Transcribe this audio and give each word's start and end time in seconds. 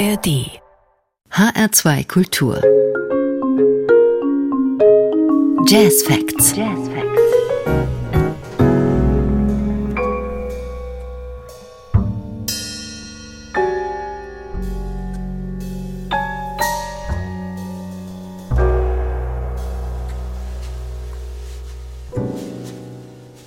ARD 0.00 0.48
HR2 1.30 2.08
Kultur 2.08 2.56
Jazz 5.66 6.02
Facts. 6.04 6.56
Jazz 6.56 6.88
Facts. 6.88 7.20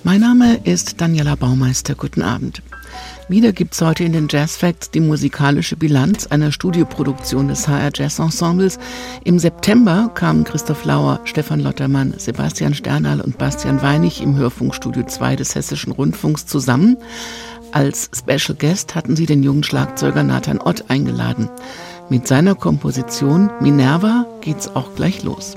Mein 0.04 0.20
Name 0.20 0.60
ist 0.62 1.00
Daniela 1.00 1.34
Baumeister. 1.34 1.96
Guten 1.96 2.22
Abend. 2.22 2.62
Wieder 3.26 3.52
gibt's 3.52 3.80
heute 3.80 4.04
in 4.04 4.12
den 4.12 4.28
Jazz 4.28 4.58
Facts 4.58 4.90
die 4.90 5.00
musikalische 5.00 5.76
Bilanz 5.76 6.26
einer 6.26 6.52
Studioproduktion 6.52 7.48
des 7.48 7.66
HR 7.66 7.90
Jazz 7.94 8.18
Ensembles. 8.18 8.78
Im 9.24 9.38
September 9.38 10.10
kamen 10.14 10.44
Christoph 10.44 10.84
Lauer, 10.84 11.20
Stefan 11.24 11.60
Lottermann, 11.60 12.12
Sebastian 12.18 12.74
Sternal 12.74 13.22
und 13.22 13.38
Bastian 13.38 13.80
Weinig 13.80 14.20
im 14.20 14.36
Hörfunkstudio 14.36 15.04
2 15.06 15.36
des 15.36 15.54
Hessischen 15.54 15.92
Rundfunks 15.92 16.44
zusammen. 16.44 16.98
Als 17.72 18.10
Special 18.14 18.58
Guest 18.58 18.94
hatten 18.94 19.16
sie 19.16 19.24
den 19.24 19.42
jungen 19.42 19.64
Schlagzeuger 19.64 20.22
Nathan 20.22 20.60
Ott 20.60 20.90
eingeladen. 20.90 21.48
Mit 22.10 22.28
seiner 22.28 22.54
Komposition 22.54 23.50
Minerva 23.58 24.26
geht's 24.42 24.68
auch 24.76 24.94
gleich 24.96 25.22
los. 25.22 25.56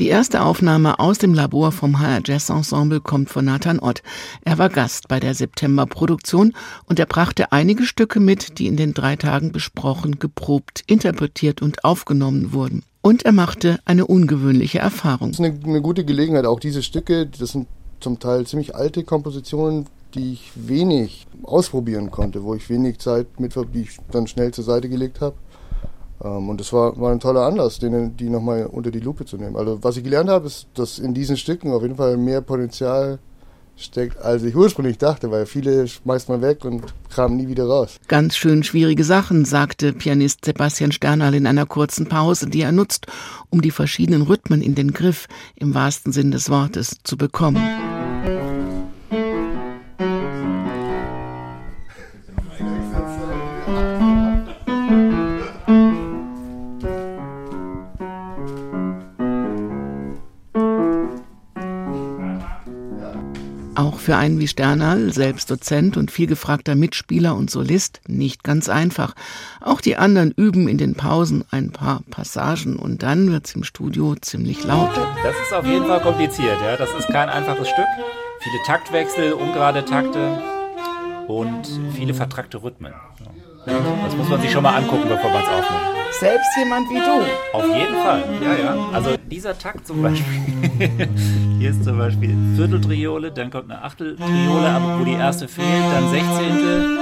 Die 0.00 0.08
erste 0.08 0.40
Aufnahme 0.40 0.98
aus 0.98 1.18
dem 1.18 1.34
Labor 1.34 1.72
vom 1.72 2.00
HR 2.00 2.22
Jazz 2.24 2.48
Ensemble 2.48 3.02
kommt 3.02 3.28
von 3.28 3.44
Nathan 3.44 3.78
Ott. 3.80 4.02
Er 4.46 4.56
war 4.56 4.70
Gast 4.70 5.08
bei 5.08 5.20
der 5.20 5.34
September-Produktion 5.34 6.54
und 6.86 6.98
er 6.98 7.04
brachte 7.04 7.52
einige 7.52 7.82
Stücke 7.82 8.18
mit, 8.18 8.58
die 8.58 8.66
in 8.66 8.78
den 8.78 8.94
drei 8.94 9.16
Tagen 9.16 9.52
besprochen, 9.52 10.18
geprobt, 10.18 10.84
interpretiert 10.86 11.60
und 11.60 11.84
aufgenommen 11.84 12.54
wurden. 12.54 12.82
Und 13.02 13.26
er 13.26 13.32
machte 13.32 13.78
eine 13.84 14.06
ungewöhnliche 14.06 14.78
Erfahrung. 14.78 15.32
Das 15.32 15.40
ist 15.40 15.44
eine, 15.44 15.60
eine 15.62 15.82
gute 15.82 16.06
Gelegenheit, 16.06 16.46
auch 16.46 16.60
diese 16.60 16.82
Stücke, 16.82 17.26
das 17.26 17.50
sind 17.50 17.68
zum 18.00 18.18
Teil 18.18 18.46
ziemlich 18.46 18.74
alte 18.74 19.04
Kompositionen, 19.04 19.84
die 20.14 20.32
ich 20.32 20.52
wenig 20.54 21.26
ausprobieren 21.42 22.10
konnte, 22.10 22.42
wo 22.42 22.54
ich 22.54 22.70
wenig 22.70 23.00
Zeit 23.00 23.38
mit, 23.38 23.54
die 23.74 23.82
ich 23.82 23.98
dann 24.10 24.26
schnell 24.26 24.54
zur 24.54 24.64
Seite 24.64 24.88
gelegt 24.88 25.20
habe. 25.20 25.36
Ähm, 26.22 26.48
und 26.48 26.60
das 26.60 26.72
war, 26.72 26.98
war 27.00 27.12
ein 27.12 27.20
toller 27.20 27.42
Anlass, 27.42 27.78
denen, 27.78 28.16
die 28.16 28.28
nochmal 28.28 28.66
unter 28.66 28.90
die 28.90 29.00
Lupe 29.00 29.24
zu 29.24 29.36
nehmen. 29.36 29.56
Also 29.56 29.82
was 29.82 29.96
ich 29.96 30.04
gelernt 30.04 30.30
habe, 30.30 30.46
ist, 30.46 30.66
dass 30.74 30.98
in 30.98 31.14
diesen 31.14 31.36
Stücken 31.36 31.72
auf 31.72 31.82
jeden 31.82 31.96
Fall 31.96 32.16
mehr 32.16 32.40
Potenzial 32.40 33.18
steckt, 33.76 34.18
als 34.18 34.42
ich 34.42 34.54
ursprünglich 34.54 34.98
dachte, 34.98 35.30
weil 35.30 35.46
viele 35.46 35.88
schmeißt 35.88 36.28
man 36.28 36.42
weg 36.42 36.64
und 36.64 36.82
kamen 37.08 37.36
nie 37.36 37.48
wieder 37.48 37.64
raus. 37.64 37.96
Ganz 38.08 38.36
schön 38.36 38.62
schwierige 38.62 39.04
Sachen, 39.04 39.44
sagte 39.44 39.92
Pianist 39.92 40.44
Sebastian 40.44 40.92
Sternal 40.92 41.34
in 41.34 41.46
einer 41.46 41.66
kurzen 41.66 42.06
Pause, 42.06 42.48
die 42.48 42.62
er 42.62 42.72
nutzt, 42.72 43.06
um 43.48 43.62
die 43.62 43.70
verschiedenen 43.70 44.22
Rhythmen 44.22 44.60
in 44.60 44.74
den 44.74 44.92
Griff, 44.92 45.26
im 45.56 45.74
wahrsten 45.74 46.12
Sinn 46.12 46.30
des 46.30 46.50
Wortes, 46.50 46.98
zu 47.04 47.16
bekommen. 47.16 47.62
Für 64.10 64.16
einen 64.16 64.40
wie 64.40 64.48
Sternal, 64.48 65.12
selbst 65.12 65.52
Dozent 65.52 65.96
und 65.96 66.10
vielgefragter 66.10 66.74
Mitspieler 66.74 67.36
und 67.36 67.48
Solist, 67.48 68.00
nicht 68.08 68.42
ganz 68.42 68.68
einfach. 68.68 69.14
Auch 69.60 69.80
die 69.80 69.96
anderen 69.98 70.32
üben 70.32 70.66
in 70.66 70.78
den 70.78 70.96
Pausen 70.96 71.44
ein 71.52 71.70
paar 71.70 72.02
Passagen 72.10 72.74
und 72.74 73.04
dann 73.04 73.30
wird's 73.30 73.54
im 73.54 73.62
Studio 73.62 74.16
ziemlich 74.20 74.64
laut. 74.64 74.90
Das 75.22 75.36
ist 75.46 75.54
auf 75.54 75.64
jeden 75.64 75.86
Fall 75.86 76.00
kompliziert, 76.00 76.56
ja. 76.60 76.76
Das 76.76 76.92
ist 76.92 77.06
kein 77.06 77.28
einfaches 77.28 77.68
Stück. 77.68 77.86
Viele 78.40 78.56
Taktwechsel, 78.66 79.32
ungerade 79.32 79.84
Takte 79.84 80.42
und 81.28 81.68
viele 81.94 82.12
vertrackte 82.12 82.64
Rhythmen. 82.64 82.92
Das 83.66 84.16
muss 84.16 84.28
man 84.28 84.40
sich 84.40 84.50
schon 84.50 84.62
mal 84.62 84.74
angucken, 84.76 85.08
bevor 85.08 85.30
man 85.30 85.42
es 85.42 85.48
aufnimmt. 85.48 85.82
Selbst 86.18 86.56
jemand 86.56 86.88
wie 86.90 86.98
du. 86.98 87.56
Auf 87.56 87.76
jeden 87.76 87.94
Fall, 87.94 88.24
ja, 88.42 88.54
ja. 88.54 88.88
Also 88.92 89.16
dieser 89.30 89.56
Takt 89.56 89.86
zum 89.86 90.02
Beispiel. 90.02 90.26
Hier 91.58 91.70
ist 91.70 91.84
zum 91.84 91.98
Beispiel 91.98 92.34
Vierteltriole, 92.56 93.30
dann 93.30 93.50
kommt 93.50 93.70
eine 93.70 93.82
Achteltriole, 93.82 94.68
aber 94.68 94.98
wo 94.98 95.04
die 95.04 95.12
erste 95.12 95.46
fehlt, 95.46 95.84
dann 95.92 96.10
Sechzehntel 96.10 96.98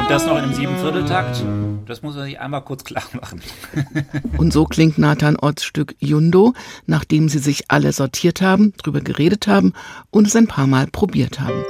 und 0.00 0.10
das 0.10 0.26
noch 0.26 0.36
in 0.36 0.44
einem 0.44 0.54
Siebenvierteltakt. 0.54 1.44
Das 1.86 2.02
muss 2.02 2.16
man 2.16 2.24
sich 2.24 2.40
einmal 2.40 2.62
kurz 2.62 2.84
klar 2.84 3.02
machen. 3.20 3.42
Und 4.38 4.52
so 4.52 4.64
klingt 4.64 4.96
Nathan 4.96 5.36
Otts 5.36 5.64
Stück 5.64 5.96
Jundo, 5.98 6.54
nachdem 6.86 7.28
sie 7.28 7.40
sich 7.40 7.64
alle 7.68 7.92
sortiert 7.92 8.40
haben, 8.40 8.72
drüber 8.76 9.00
geredet 9.00 9.48
haben 9.48 9.72
und 10.10 10.28
es 10.28 10.36
ein 10.36 10.46
paar 10.46 10.68
Mal 10.68 10.86
probiert 10.86 11.40
haben. 11.40 11.64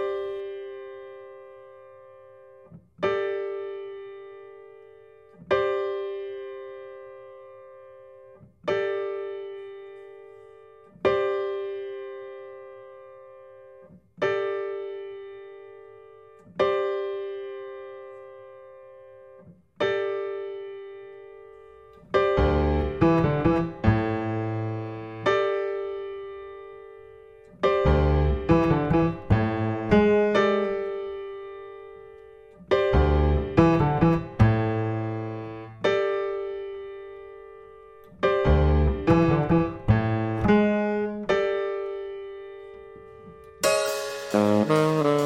Música 44.41 45.20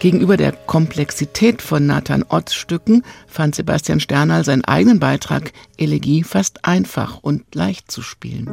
Gegenüber 0.00 0.36
der 0.36 0.52
Komplexität 0.52 1.60
von 1.60 1.86
Nathan 1.86 2.24
Otts 2.28 2.54
Stücken 2.54 3.02
fand 3.26 3.56
Sebastian 3.56 3.98
Sternal 3.98 4.44
seinen 4.44 4.64
eigenen 4.64 5.00
Beitrag 5.00 5.52
Elegie 5.76 6.22
fast 6.22 6.64
einfach 6.64 7.18
und 7.22 7.52
leicht 7.54 7.90
zu 7.90 8.02
spielen. 8.02 8.48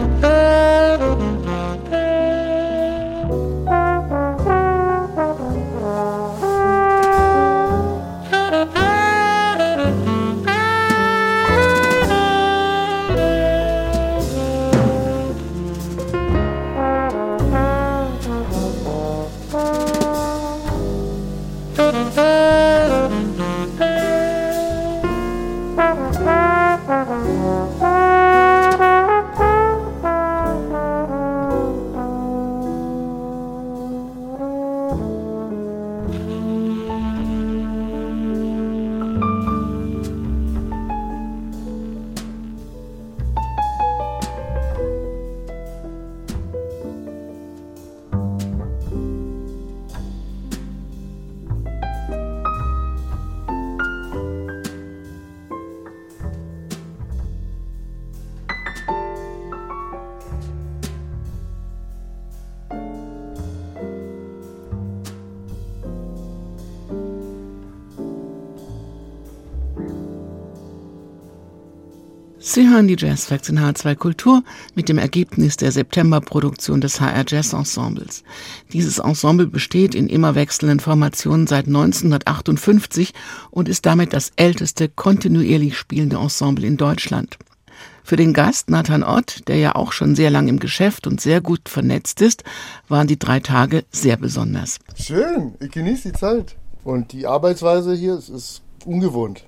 Oh. 0.00 0.37
Sie 72.50 72.66
hören 72.66 72.88
die 72.88 72.96
Jazz 72.98 73.26
Facts 73.26 73.50
in 73.50 73.58
H2 73.58 73.94
Kultur 73.94 74.42
mit 74.74 74.88
dem 74.88 74.96
Ergebnis 74.96 75.58
der 75.58 75.70
Septemberproduktion 75.70 76.80
des 76.80 76.98
HR 76.98 77.24
Jazz 77.28 77.52
Ensembles. 77.52 78.24
Dieses 78.72 79.00
Ensemble 79.00 79.46
besteht 79.46 79.94
in 79.94 80.08
immer 80.08 80.34
wechselnden 80.34 80.80
Formationen 80.80 81.46
seit 81.46 81.66
1958 81.66 83.12
und 83.50 83.68
ist 83.68 83.84
damit 83.84 84.14
das 84.14 84.32
älteste 84.36 84.88
kontinuierlich 84.88 85.76
spielende 85.76 86.16
Ensemble 86.16 86.66
in 86.66 86.78
Deutschland. 86.78 87.36
Für 88.02 88.16
den 88.16 88.32
Gast 88.32 88.70
Nathan 88.70 89.02
Ott, 89.02 89.46
der 89.46 89.56
ja 89.56 89.74
auch 89.74 89.92
schon 89.92 90.16
sehr 90.16 90.30
lange 90.30 90.48
im 90.48 90.58
Geschäft 90.58 91.06
und 91.06 91.20
sehr 91.20 91.42
gut 91.42 91.68
vernetzt 91.68 92.22
ist, 92.22 92.44
waren 92.88 93.08
die 93.08 93.18
drei 93.18 93.40
Tage 93.40 93.84
sehr 93.90 94.16
besonders. 94.16 94.78
Schön, 94.98 95.52
ich 95.60 95.70
genieße 95.70 96.12
die 96.12 96.18
Zeit. 96.18 96.56
Und 96.82 97.12
die 97.12 97.26
Arbeitsweise 97.26 97.92
hier 97.94 98.16
ist, 98.16 98.30
ist 98.30 98.62
ungewohnt 98.86 99.44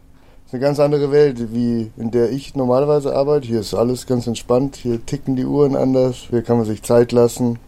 ist 0.51 0.55
eine 0.55 0.63
ganz 0.63 0.81
andere 0.81 1.13
Welt, 1.13 1.55
wie 1.55 1.93
in 1.97 2.11
der 2.11 2.33
ich 2.33 2.57
normalerweise 2.57 3.15
arbeite. 3.15 3.47
Hier 3.47 3.61
ist 3.61 3.73
alles 3.73 4.09
ganz 4.09 4.27
entspannt, 4.27 4.75
hier 4.75 5.07
ticken 5.07 5.37
die 5.37 5.45
Uhren 5.45 5.77
anders, 5.77 6.27
hier 6.29 6.43
kann 6.43 6.57
man 6.57 6.67
sich 6.67 6.83
Zeit 6.83 7.13
lassen. 7.13 7.61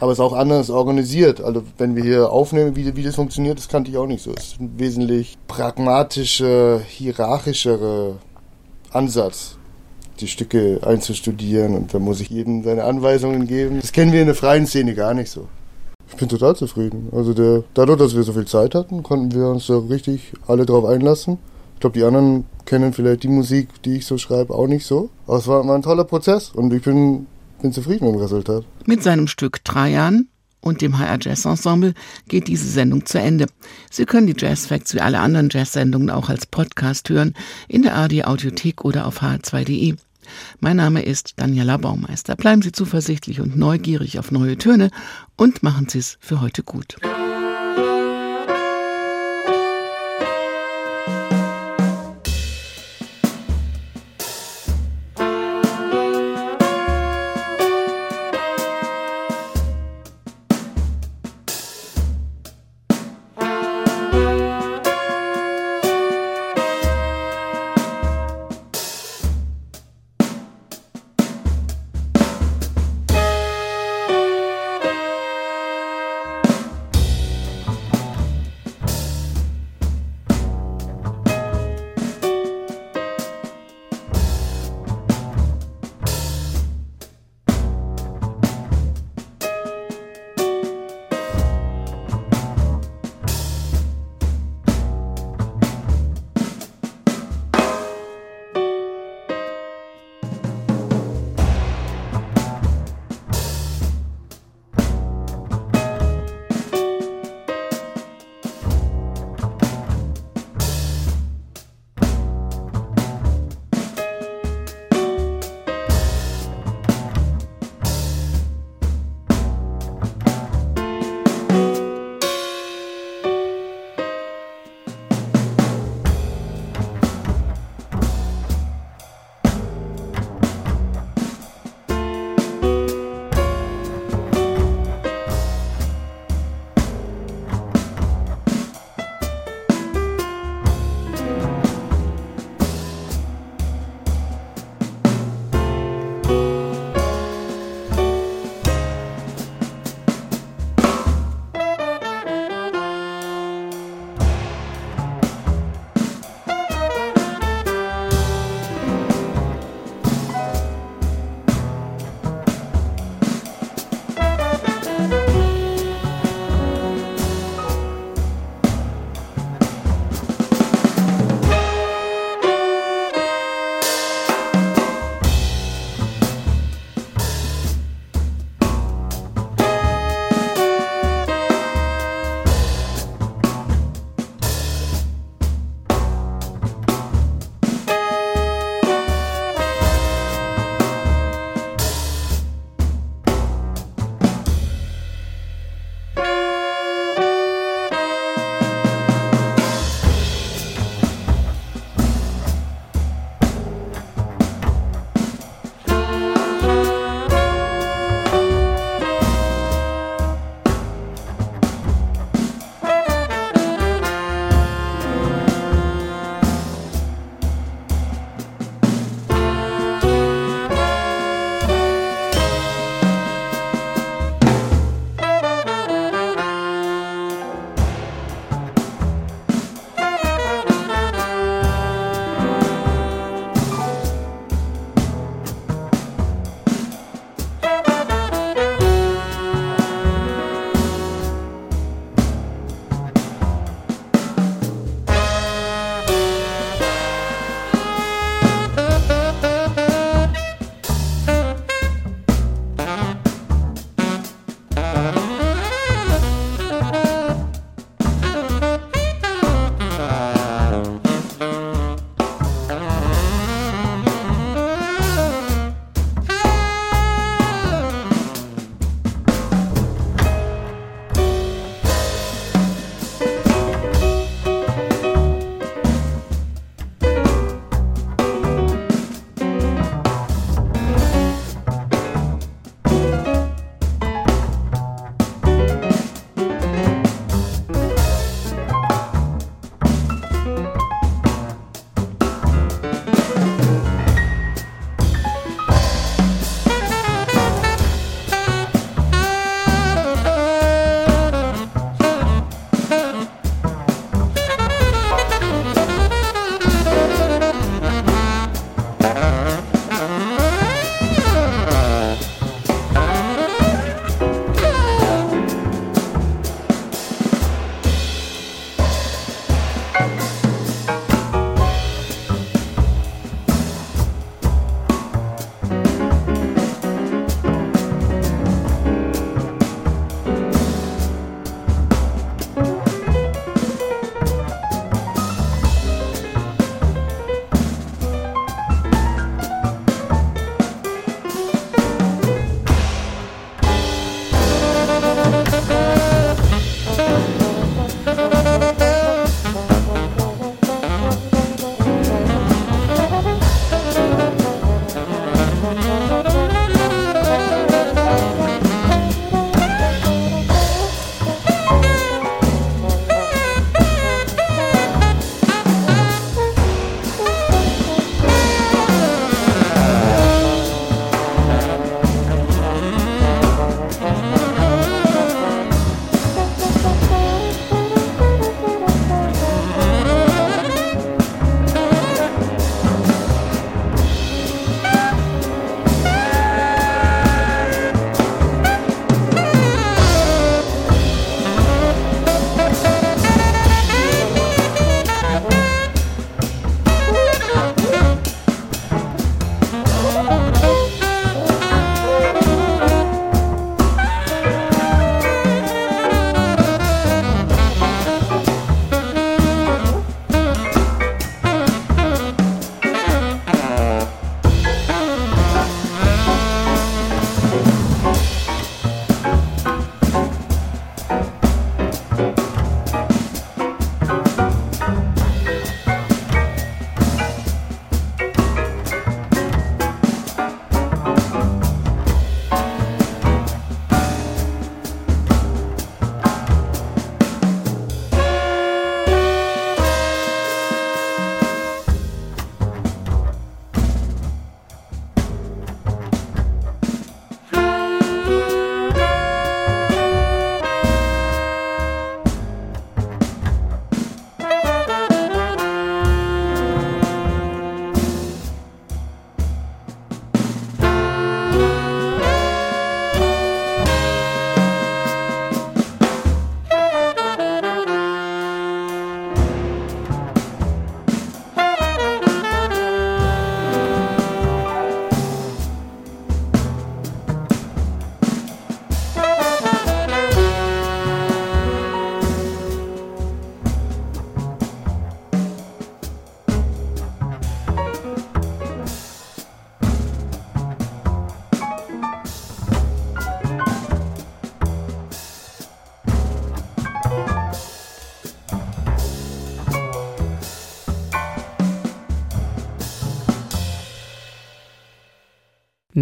Aber 0.00 0.10
es 0.10 0.18
ist 0.18 0.24
auch 0.24 0.32
anders 0.32 0.68
organisiert. 0.68 1.40
Also 1.40 1.62
wenn 1.78 1.94
wir 1.94 2.02
hier 2.02 2.32
aufnehmen, 2.32 2.74
wie, 2.74 2.96
wie 2.96 3.04
das 3.04 3.14
funktioniert, 3.14 3.58
das 3.58 3.68
kannte 3.68 3.88
ich 3.88 3.98
auch 3.98 4.08
nicht 4.08 4.24
so. 4.24 4.32
Es 4.36 4.46
ist 4.48 4.60
ein 4.60 4.80
wesentlich 4.80 5.38
pragmatischer, 5.46 6.80
hierarchischere 6.80 8.16
Ansatz, 8.90 9.56
die 10.18 10.26
Stücke 10.26 10.80
einzustudieren 10.84 11.76
und 11.76 11.94
da 11.94 12.00
muss 12.00 12.20
ich 12.20 12.30
jedem 12.30 12.64
seine 12.64 12.82
Anweisungen 12.82 13.46
geben. 13.46 13.78
Das 13.80 13.92
kennen 13.92 14.12
wir 14.12 14.22
in 14.22 14.26
der 14.26 14.34
freien 14.34 14.66
Szene 14.66 14.96
gar 14.96 15.14
nicht 15.14 15.30
so. 15.30 15.46
Ich 16.10 16.16
bin 16.16 16.28
total 16.28 16.56
zufrieden. 16.56 17.10
Also 17.12 17.32
der, 17.32 17.62
dadurch, 17.74 18.00
dass 18.00 18.16
wir 18.16 18.24
so 18.24 18.32
viel 18.32 18.46
Zeit 18.46 18.74
hatten, 18.74 19.04
konnten 19.04 19.32
wir 19.32 19.46
uns 19.46 19.68
da 19.68 19.78
richtig 19.78 20.32
alle 20.48 20.66
drauf 20.66 20.84
einlassen 20.84 21.38
glaube, 21.82 21.98
die 21.98 22.04
anderen 22.04 22.46
kennen 22.64 22.92
vielleicht 22.92 23.24
die 23.24 23.28
Musik, 23.28 23.82
die 23.82 23.96
ich 23.96 24.06
so 24.06 24.16
schreibe, 24.16 24.54
auch 24.54 24.66
nicht 24.66 24.86
so. 24.86 25.10
Aber 25.26 25.36
es 25.36 25.46
war, 25.46 25.66
war 25.66 25.74
ein 25.74 25.82
toller 25.82 26.04
Prozess 26.04 26.50
und 26.50 26.72
ich 26.72 26.82
bin, 26.82 27.26
bin 27.60 27.72
zufrieden 27.72 28.06
mit 28.06 28.14
dem 28.14 28.20
Resultat. 28.20 28.64
Mit 28.86 29.02
seinem 29.02 29.26
Stück 29.26 29.64
Trajan 29.64 30.28
und 30.60 30.80
dem 30.80 30.98
HR 30.98 31.18
Jazz 31.20 31.44
Ensemble 31.44 31.94
geht 32.28 32.48
diese 32.48 32.68
Sendung 32.68 33.04
zu 33.04 33.18
Ende. 33.18 33.46
Sie 33.90 34.06
können 34.06 34.28
die 34.28 34.36
Jazz 34.36 34.66
Facts 34.66 34.94
wie 34.94 35.00
alle 35.00 35.18
anderen 35.18 35.48
Jazz-Sendungen 35.50 36.08
auch 36.08 36.28
als 36.28 36.46
Podcast 36.46 37.10
hören, 37.10 37.34
in 37.68 37.82
der 37.82 37.96
ARD 37.96 38.26
Audiothek 38.26 38.84
oder 38.84 39.06
auf 39.06 39.20
hr2.de. 39.20 39.96
Mein 40.60 40.76
Name 40.76 41.02
ist 41.02 41.34
Daniela 41.36 41.78
Baumeister. 41.78 42.36
Bleiben 42.36 42.62
Sie 42.62 42.70
zuversichtlich 42.70 43.40
und 43.40 43.56
neugierig 43.56 44.20
auf 44.20 44.30
neue 44.30 44.56
Töne 44.56 44.90
und 45.36 45.64
machen 45.64 45.88
Sie 45.88 45.98
es 45.98 46.16
für 46.20 46.40
heute 46.40 46.62
gut. 46.62 46.96